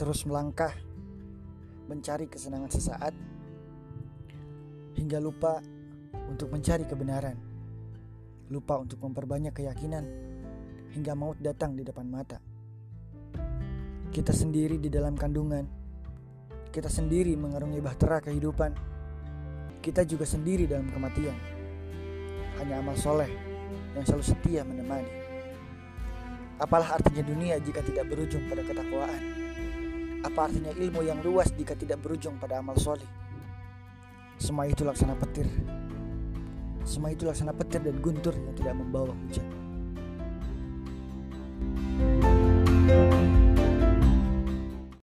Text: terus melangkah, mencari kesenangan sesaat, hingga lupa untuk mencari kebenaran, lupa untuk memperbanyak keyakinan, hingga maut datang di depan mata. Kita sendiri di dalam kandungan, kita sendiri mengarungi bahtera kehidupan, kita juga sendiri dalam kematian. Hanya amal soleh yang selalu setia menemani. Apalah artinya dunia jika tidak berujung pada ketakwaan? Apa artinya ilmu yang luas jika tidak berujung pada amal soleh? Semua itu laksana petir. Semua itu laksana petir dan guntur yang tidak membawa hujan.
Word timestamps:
terus 0.00 0.24
melangkah, 0.24 0.72
mencari 1.84 2.24
kesenangan 2.24 2.72
sesaat, 2.72 3.12
hingga 4.96 5.20
lupa 5.20 5.60
untuk 6.24 6.48
mencari 6.48 6.88
kebenaran, 6.88 7.36
lupa 8.48 8.80
untuk 8.80 8.96
memperbanyak 9.04 9.52
keyakinan, 9.52 10.08
hingga 10.96 11.12
maut 11.12 11.36
datang 11.36 11.76
di 11.76 11.84
depan 11.84 12.08
mata. 12.08 12.40
Kita 14.08 14.32
sendiri 14.32 14.80
di 14.80 14.88
dalam 14.88 15.20
kandungan, 15.20 15.68
kita 16.72 16.88
sendiri 16.88 17.36
mengarungi 17.36 17.84
bahtera 17.84 18.24
kehidupan, 18.24 18.72
kita 19.84 20.08
juga 20.08 20.24
sendiri 20.24 20.64
dalam 20.64 20.88
kematian. 20.88 21.36
Hanya 22.56 22.80
amal 22.80 22.96
soleh 22.96 23.28
yang 23.92 24.08
selalu 24.08 24.24
setia 24.24 24.64
menemani. 24.64 25.12
Apalah 26.56 26.96
artinya 26.96 27.20
dunia 27.20 27.60
jika 27.60 27.84
tidak 27.84 28.08
berujung 28.08 28.48
pada 28.48 28.64
ketakwaan? 28.64 29.49
Apa 30.20 30.52
artinya 30.52 30.68
ilmu 30.76 31.00
yang 31.00 31.24
luas 31.24 31.48
jika 31.56 31.72
tidak 31.72 32.04
berujung 32.04 32.36
pada 32.36 32.60
amal 32.60 32.76
soleh? 32.76 33.08
Semua 34.36 34.68
itu 34.68 34.84
laksana 34.84 35.16
petir. 35.16 35.48
Semua 36.84 37.12
itu 37.12 37.24
laksana 37.24 37.56
petir 37.56 37.80
dan 37.80 37.96
guntur 38.00 38.36
yang 38.36 38.52
tidak 38.56 38.74
membawa 38.76 39.12
hujan. 39.12 39.46